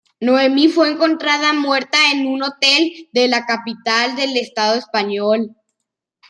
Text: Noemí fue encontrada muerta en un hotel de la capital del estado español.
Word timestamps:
Noemí 0.19 0.67
fue 0.67 0.89
encontrada 0.89 1.53
muerta 1.53 1.99
en 2.11 2.25
un 2.25 2.41
hotel 2.41 3.07
de 3.13 3.27
la 3.27 3.45
capital 3.45 4.15
del 4.15 4.35
estado 4.35 4.73
español. 4.79 5.55